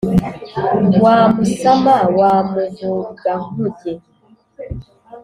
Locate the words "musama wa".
1.35-2.31